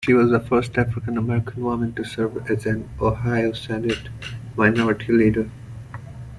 [0.03, 2.65] She was the first African-American woman to serve as
[2.99, 4.09] Ohio Senate
[4.55, 5.47] minority leader.